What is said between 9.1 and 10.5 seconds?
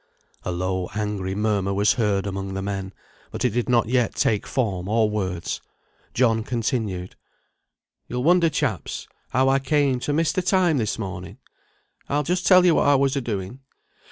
how I came to miss the